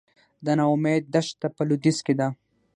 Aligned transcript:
د 0.45 0.47
نا 0.57 0.65
امید 0.73 1.03
دښته 1.13 1.47
په 1.55 1.61
لویدیځ 1.69 1.97
کې 2.05 2.13
ده 2.19 2.27